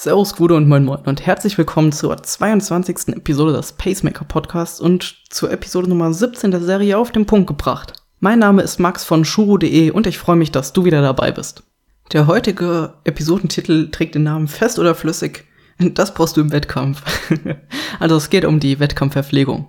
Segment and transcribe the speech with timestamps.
[0.00, 3.16] Servus, Gude und Moin Moin und herzlich willkommen zur 22.
[3.16, 7.94] Episode des Pacemaker Podcasts und zur Episode Nummer 17 der Serie auf den Punkt gebracht.
[8.20, 11.64] Mein Name ist Max von shuru.de und ich freue mich, dass du wieder dabei bist.
[12.12, 15.46] Der heutige Episodentitel trägt den Namen Fest oder Flüssig.
[15.80, 17.02] Das brauchst du im Wettkampf.
[17.98, 19.68] also es geht um die Wettkampfverpflegung.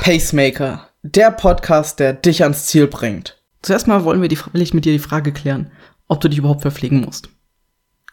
[0.00, 3.42] Pacemaker der Podcast, der dich ans Ziel bringt.
[3.62, 5.70] Zuerst mal wollen wir die, will ich mit dir die Frage klären,
[6.08, 7.30] ob du dich überhaupt verpflegen musst.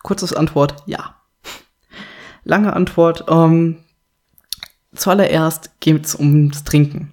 [0.03, 1.15] Kurzes Antwort, ja.
[2.43, 3.79] Lange Antwort, ähm,
[4.95, 7.11] zuallererst geht's ums Trinken.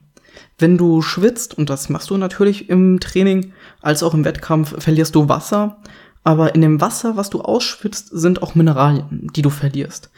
[0.58, 5.14] Wenn du schwitzt, und das machst du natürlich im Training als auch im Wettkampf, verlierst
[5.14, 5.78] du Wasser.
[6.22, 10.10] Aber in dem Wasser, was du ausschwitzt, sind auch Mineralien, die du verlierst.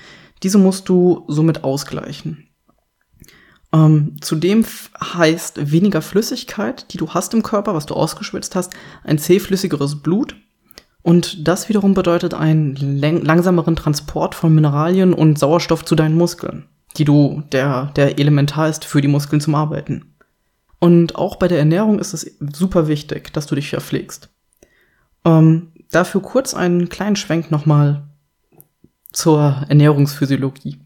[0.42, 2.45] Diese musst du somit ausgleichen.
[3.76, 4.64] Ähm, zudem
[4.98, 8.72] heißt weniger Flüssigkeit, die du hast im Körper, was du ausgeschwitzt hast,
[9.04, 10.34] ein zähflüssigeres Blut.
[11.02, 16.64] Und das wiederum bedeutet einen langsameren Transport von Mineralien und Sauerstoff zu deinen Muskeln,
[16.96, 20.14] die du, der, der elementar ist für die Muskeln zum Arbeiten.
[20.78, 24.30] Und auch bei der Ernährung ist es super wichtig, dass du dich verpflegst.
[25.24, 28.08] Ähm, dafür kurz einen kleinen Schwenk nochmal
[29.12, 30.85] zur Ernährungsphysiologie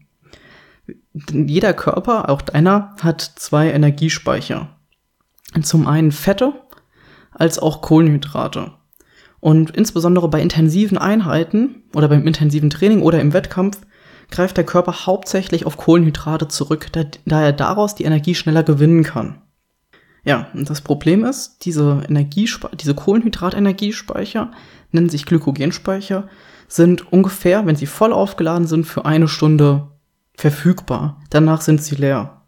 [1.13, 4.69] jeder Körper, auch deiner, hat zwei Energiespeicher.
[5.61, 6.53] Zum einen Fette
[7.31, 8.71] als auch Kohlenhydrate.
[9.39, 13.81] Und insbesondere bei intensiven Einheiten oder beim intensiven Training oder im Wettkampf
[14.29, 19.03] greift der Körper hauptsächlich auf Kohlenhydrate zurück, da, da er daraus die Energie schneller gewinnen
[19.03, 19.41] kann.
[20.23, 24.51] Ja, und das Problem ist, diese Energiespe diese Kohlenhydratenergiespeicher
[24.91, 26.27] nennen sich Glykogenspeicher,
[26.67, 29.87] sind ungefähr, wenn sie voll aufgeladen sind, für eine Stunde
[30.35, 31.21] verfügbar.
[31.29, 32.41] Danach sind sie leer.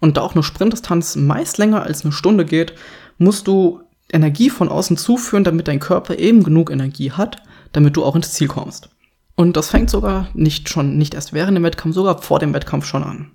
[0.00, 2.74] Und da auch eine Sprintdistanz meist länger als eine Stunde geht,
[3.18, 3.80] musst du
[4.12, 8.32] Energie von außen zuführen, damit dein Körper eben genug Energie hat, damit du auch ins
[8.32, 8.90] Ziel kommst.
[9.36, 12.86] Und das fängt sogar nicht schon, nicht erst während dem Wettkampf, sogar vor dem Wettkampf
[12.86, 13.32] schon an.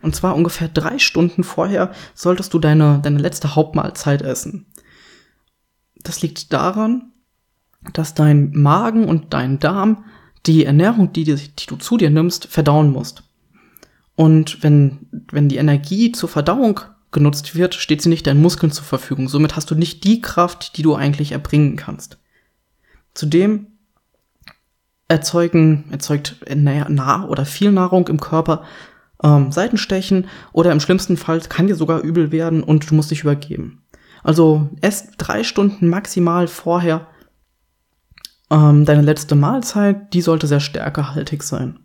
[0.00, 4.66] Und zwar ungefähr drei Stunden vorher solltest du deine, deine letzte Hauptmahlzeit essen.
[5.96, 7.12] Das liegt daran,
[7.92, 10.04] dass dein Magen und dein Darm
[10.46, 13.22] die Ernährung, die, die du zu dir nimmst, verdauen musst.
[14.14, 16.80] Und wenn, wenn die Energie zur Verdauung
[17.12, 19.28] genutzt wird, steht sie nicht deinen Muskeln zur Verfügung.
[19.28, 22.18] Somit hast du nicht die Kraft, die du eigentlich erbringen kannst.
[23.14, 23.68] Zudem
[25.08, 28.64] erzeugen, erzeugt nah oder viel Nahrung im Körper
[29.22, 33.22] ähm, Seitenstechen oder im schlimmsten Fall kann dir sogar übel werden und du musst dich
[33.22, 33.82] übergeben.
[34.22, 37.06] Also erst drei Stunden maximal vorher
[38.50, 41.80] ähm, deine letzte Mahlzeit, die sollte sehr stärkehaltig sein.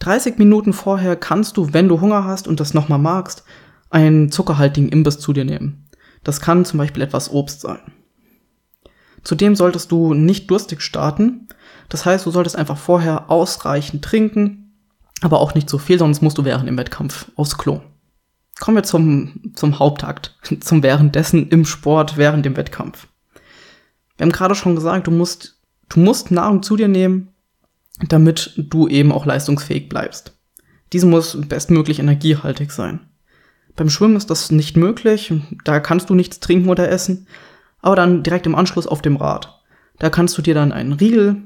[0.00, 3.44] 30 Minuten vorher kannst du, wenn du Hunger hast und das nochmal magst,
[3.90, 5.88] einen zuckerhaltigen Imbiss zu dir nehmen.
[6.24, 7.80] Das kann zum Beispiel etwas Obst sein.
[9.22, 11.48] Zudem solltest du nicht durstig starten.
[11.88, 14.74] Das heißt, du solltest einfach vorher ausreichend trinken,
[15.20, 17.80] aber auch nicht so viel, sonst musst du während dem Wettkampf aufs Klo.
[18.58, 23.06] Kommen wir zum, zum Hauptakt, zum währenddessen im Sport, während dem Wettkampf.
[24.16, 27.28] Wir haben gerade schon gesagt, du musst, du musst Nahrung zu dir nehmen,
[28.08, 30.38] damit du eben auch leistungsfähig bleibst.
[30.92, 33.00] Diese muss bestmöglich energiehaltig sein.
[33.76, 35.32] Beim Schwimmen ist das nicht möglich,
[35.64, 37.26] da kannst du nichts trinken oder essen,
[37.80, 39.62] aber dann direkt im Anschluss auf dem Rad.
[39.98, 41.42] Da kannst du dir dann einen Riegel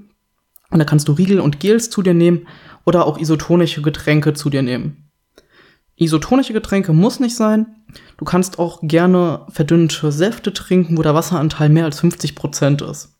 [0.71, 2.48] und da kannst du Riegel und Gels zu dir nehmen
[2.84, 5.05] oder auch isotonische Getränke zu dir nehmen.
[5.96, 7.66] Isotonische Getränke muss nicht sein.
[8.18, 13.16] Du kannst auch gerne verdünnte Säfte trinken, wo der Wasseranteil mehr als 50% ist.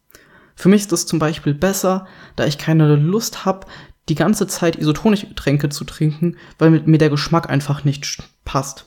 [0.55, 3.67] Für mich ist es zum Beispiel besser, da ich keine Lust habe,
[4.09, 8.87] die ganze Zeit isotonische Getränke zu trinken, weil mir der Geschmack einfach nicht passt.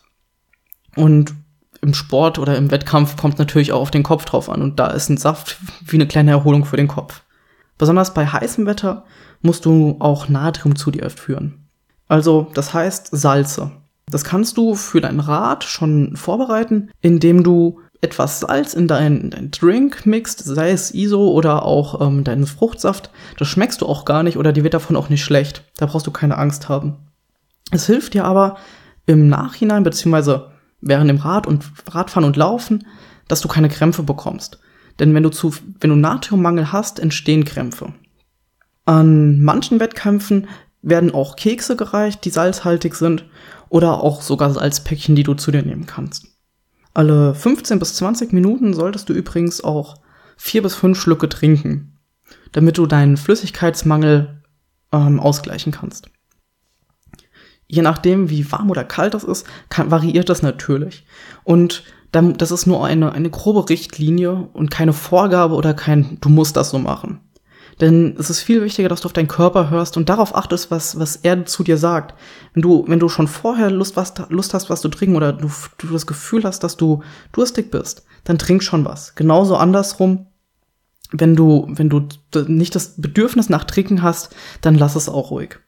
[0.96, 1.34] Und
[1.82, 4.88] im Sport oder im Wettkampf kommt natürlich auch auf den Kopf drauf an und da
[4.88, 7.22] ist ein Saft wie eine kleine Erholung für den Kopf.
[7.78, 9.06] Besonders bei heißem Wetter
[9.42, 11.59] musst du auch Natrium zu dir führen.
[12.10, 13.72] Also, das heißt Salze.
[14.12, 19.52] Das kannst du für dein Rad schon vorbereiten, indem du etwas Salz in deinen dein
[19.52, 24.24] Drink mixt, sei es ISO oder auch ähm, deinen Fruchtsaft, das schmeckst du auch gar
[24.24, 25.64] nicht oder die wird davon auch nicht schlecht.
[25.78, 26.98] Da brauchst du keine Angst haben.
[27.72, 28.58] Es hilft dir aber
[29.06, 30.52] im Nachhinein, beziehungsweise
[30.82, 32.86] während dem Rad und Radfahren und Laufen,
[33.28, 34.60] dass du keine Krämpfe bekommst.
[35.00, 37.94] Denn wenn du zu, wenn du Natriummangel hast, entstehen Krämpfe.
[38.86, 40.48] An manchen Wettkämpfen
[40.82, 43.26] werden auch Kekse gereicht, die salzhaltig sind,
[43.70, 46.28] oder auch sogar Salzpäckchen, die du zu dir nehmen kannst.
[46.94, 49.96] Alle 15 bis 20 Minuten solltest du übrigens auch
[50.38, 51.98] vier bis fünf Schlücke trinken,
[52.52, 54.42] damit du deinen Flüssigkeitsmangel
[54.92, 56.10] ähm, ausgleichen kannst.
[57.68, 61.06] Je nachdem, wie warm oder kalt das ist, kann, variiert das natürlich.
[61.44, 66.58] Und das ist nur eine, eine grobe Richtlinie und keine Vorgabe oder kein, du musst
[66.58, 67.20] das so machen.
[67.80, 71.00] Denn es ist viel wichtiger, dass du auf deinen Körper hörst und darauf achtest, was,
[71.00, 72.14] was er zu dir sagt.
[72.54, 75.50] Wenn du, wenn du schon vorher Lust, was, Lust hast, was zu trinken oder du,
[75.78, 79.16] du das Gefühl hast, dass du durstig bist, dann trink schon was.
[79.16, 80.28] Genauso andersrum,
[81.12, 82.08] wenn du, wenn du
[82.48, 85.60] nicht das Bedürfnis nach Trinken hast, dann lass es auch ruhig.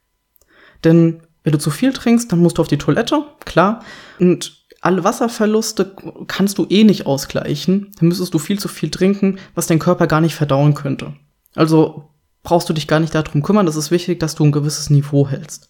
[0.84, 3.84] Denn wenn du zu viel trinkst, dann musst du auf die Toilette, klar.
[4.19, 5.96] Und alle Wasserverluste
[6.28, 7.92] kannst du eh nicht ausgleichen.
[8.00, 11.13] Dann müsstest du viel zu viel trinken, was dein Körper gar nicht verdauen könnte.
[11.56, 12.09] Also
[12.44, 13.65] brauchst du dich gar nicht darum kümmern.
[13.65, 15.69] Das ist wichtig, dass du ein gewisses Niveau hältst.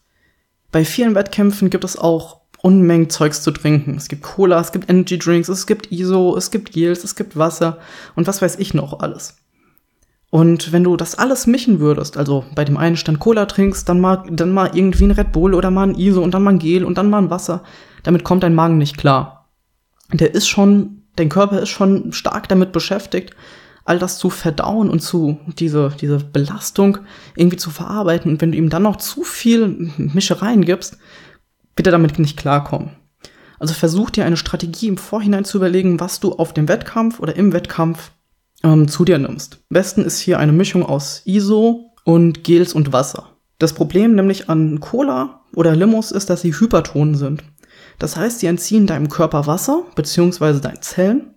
[0.71, 3.95] Bei vielen Wettkämpfen gibt es auch Unmengen Zeugs zu trinken.
[3.95, 7.35] Es gibt Cola, es gibt Energy Drinks, es gibt ISO, es gibt Gels, es gibt
[7.35, 7.79] Wasser
[8.15, 9.37] und was weiß ich noch alles.
[10.29, 13.99] Und wenn du das alles mischen würdest, also bei dem einen Stand Cola trinkst, dann
[13.99, 16.59] mal, dann mal irgendwie ein Red Bull oder mal ein ISO und dann mal ein
[16.59, 17.63] Gel und dann mal ein Wasser,
[18.03, 19.49] damit kommt dein Magen nicht klar.
[20.13, 23.35] Der ist schon, dein Körper ist schon stark damit beschäftigt,
[23.91, 26.99] all das zu verdauen und zu, diese, diese Belastung
[27.35, 28.31] irgendwie zu verarbeiten.
[28.31, 30.97] Und wenn du ihm dann noch zu viel Mischereien gibst,
[31.75, 32.91] wird er damit nicht klarkommen.
[33.59, 37.35] Also versuch dir eine Strategie im Vorhinein zu überlegen, was du auf dem Wettkampf oder
[37.35, 38.11] im Wettkampf
[38.63, 39.55] ähm, zu dir nimmst.
[39.55, 43.31] Am besten ist hier eine Mischung aus ISO und Gels und Wasser.
[43.59, 47.43] Das Problem nämlich an Cola oder Limos ist, dass sie hyperton sind.
[47.99, 50.61] Das heißt, sie entziehen deinem Körper Wasser bzw.
[50.61, 51.30] deinen Zellen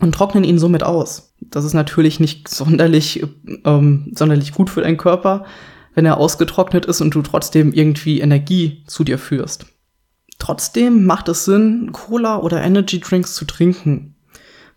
[0.00, 1.34] und trocknen ihn somit aus.
[1.40, 3.24] Das ist natürlich nicht sonderlich,
[3.64, 5.44] ähm, sonderlich gut für deinen Körper,
[5.94, 9.66] wenn er ausgetrocknet ist und du trotzdem irgendwie Energie zu dir führst.
[10.38, 14.14] Trotzdem macht es Sinn, Cola oder Energy Drinks zu trinken.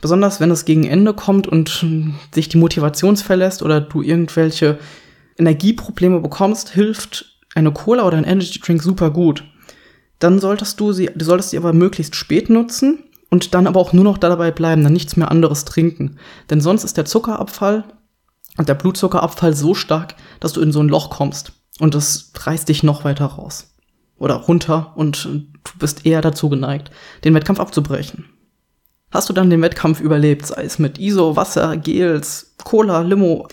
[0.02, 1.86] Besonders wenn es gegen Ende kommt und
[2.34, 4.80] sich die Motivation verlässt oder du irgendwelche
[5.38, 9.44] Energieprobleme bekommst, hilft eine Cola oder ein Energy Drink super gut
[10.20, 13.94] dann solltest du sie, du solltest sie aber möglichst spät nutzen und dann aber auch
[13.94, 16.18] nur noch dabei bleiben, dann nichts mehr anderes trinken.
[16.50, 17.84] Denn sonst ist der Zuckerabfall
[18.58, 22.68] und der Blutzuckerabfall so stark, dass du in so ein Loch kommst und das reißt
[22.70, 23.74] dich noch weiter raus
[24.18, 26.92] oder runter und du bist eher dazu geneigt,
[27.24, 28.26] den Wettkampf abzubrechen.
[29.12, 33.48] Hast du dann den Wettkampf überlebt, sei es mit ISO, Wasser, Gels, Cola, Limo,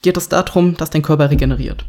[0.00, 1.84] geht es darum, dass dein Körper regeneriert.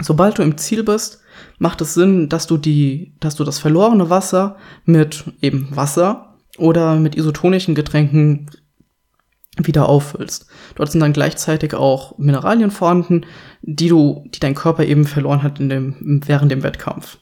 [0.00, 1.20] Sobald du im Ziel bist,
[1.58, 6.96] macht es Sinn, dass du die, dass du das verlorene Wasser mit eben Wasser oder
[6.96, 8.50] mit isotonischen Getränken
[9.56, 10.46] wieder auffüllst.
[10.76, 13.26] Dort sind dann gleichzeitig auch Mineralien vorhanden,
[13.62, 17.18] die du, die dein Körper eben verloren hat in dem, während dem Wettkampf.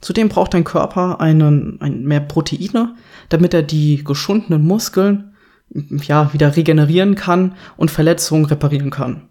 [0.00, 2.94] Zudem braucht dein Körper einen, ein, mehr Proteine,
[3.28, 5.34] damit er die geschundenen Muskeln
[5.70, 9.28] ja, wieder regenerieren kann und Verletzungen reparieren kann.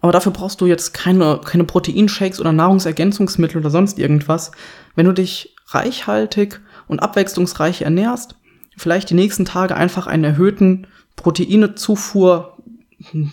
[0.00, 4.52] Aber dafür brauchst du jetzt keine, keine Proteinshakes oder Nahrungsergänzungsmittel oder sonst irgendwas.
[4.94, 8.36] Wenn du dich reichhaltig und abwechslungsreich ernährst,
[8.76, 10.86] vielleicht die nächsten Tage einfach einen erhöhten
[11.16, 12.58] Proteinezufuhr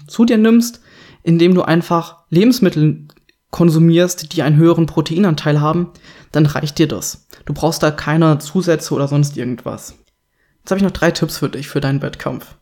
[0.07, 0.81] zu dir nimmst,
[1.23, 3.07] indem du einfach Lebensmittel
[3.51, 5.91] konsumierst, die einen höheren Proteinanteil haben,
[6.31, 7.27] dann reicht dir das.
[7.45, 9.95] Du brauchst da keine Zusätze oder sonst irgendwas.
[10.59, 12.57] Jetzt habe ich noch drei Tipps für dich für deinen Wettkampf.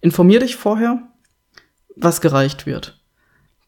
[0.00, 1.02] Informier dich vorher,
[1.96, 3.00] was gereicht wird.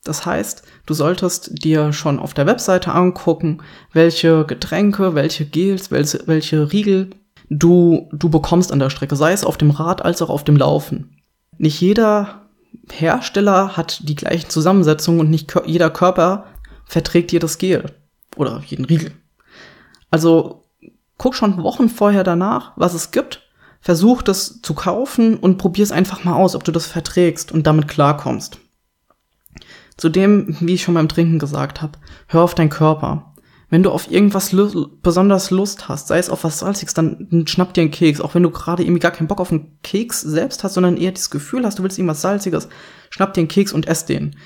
[0.05, 3.63] Das heißt, du solltest dir schon auf der Webseite angucken,
[3.93, 7.11] welche Getränke, welche Gels, welche, welche Riegel
[7.51, 10.57] du, du bekommst an der Strecke, sei es auf dem Rad als auch auf dem
[10.57, 11.17] Laufen.
[11.59, 12.43] Nicht jeder
[12.91, 16.47] Hersteller hat die gleichen Zusammensetzungen und nicht jeder Körper
[16.85, 17.93] verträgt jedes Gel
[18.37, 19.13] oder jeden Riegel.
[20.11, 20.65] Also
[21.19, 23.43] guck schon Wochen vorher danach, was es gibt,
[23.81, 27.67] versuch das zu kaufen und probier es einfach mal aus, ob du das verträgst und
[27.67, 28.59] damit klarkommst.
[29.99, 33.35] Zudem, wie ich schon beim Trinken gesagt habe, hör auf deinen Körper.
[33.69, 37.75] Wenn du auf irgendwas lu besonders Lust hast, sei es auf was Salziges, dann schnapp
[37.75, 38.21] dir einen Keks.
[38.21, 41.13] Auch wenn du gerade irgendwie gar keinen Bock auf einen Keks selbst hast, sondern eher
[41.13, 42.69] das Gefühl hast, du willst irgendwas Salziges,
[43.11, 44.37] schnapp dir einen Keks und ess den.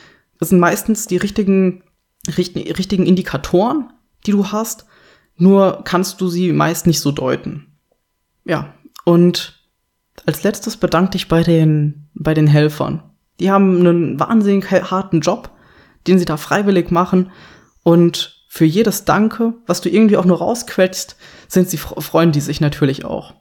[0.40, 1.84] Das sind meistens die richtigen,
[2.26, 3.92] richtigen Indikatoren,
[4.26, 4.86] die du hast,
[5.36, 7.76] nur kannst du sie meist nicht so deuten.
[8.44, 9.68] Ja, und
[10.26, 13.02] als letztes bedank dich bei den, bei den Helfern.
[13.40, 15.50] Die haben einen wahnsinnig harten Job,
[16.06, 17.30] den sie da freiwillig machen.
[17.82, 21.16] Und für jedes Danke, was du irgendwie auch nur rausquetschst,
[21.48, 23.34] sind sie, freuen die sich natürlich auch.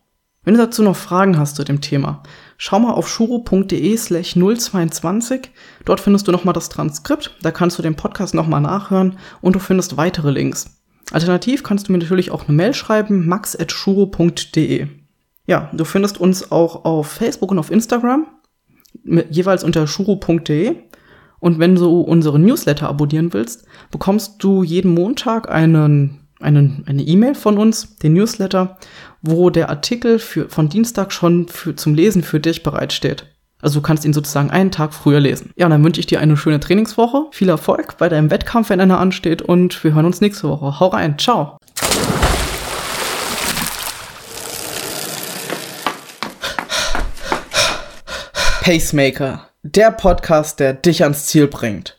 [0.43, 2.24] Wenn du dazu noch Fragen hast zu dem Thema,
[2.57, 5.51] schau mal auf shuro.de slash 022.
[5.86, 7.38] Dort findest du nochmal das Transkript.
[7.43, 10.81] Da kannst du den Podcast nochmal nachhören und du findest weitere Links.
[11.12, 14.88] Alternativ kannst du mir natürlich auch eine Mail schreiben, max.shuro.de.
[15.45, 18.25] Ja, du findest uns auch auf Facebook und auf Instagram
[19.03, 20.75] jeweils unter shuro.de.
[21.39, 27.34] Und wenn du unsere Newsletter abonnieren willst, bekommst du jeden Montag einen, eine eine E-Mail
[27.34, 28.77] von uns, den Newsletter,
[29.22, 33.25] wo der Artikel für, von Dienstag schon für, zum Lesen für dich bereitsteht.
[33.62, 35.51] Also du kannst ihn sozusagen einen Tag früher lesen.
[35.55, 39.00] Ja, dann wünsche ich dir eine schöne Trainingswoche, viel Erfolg bei deinem Wettkampf, wenn einer
[39.00, 40.79] ansteht und wir hören uns nächste Woche.
[40.79, 41.58] Hau rein, ciao!
[48.62, 51.98] Pacemaker, der Podcast, der dich ans Ziel bringt.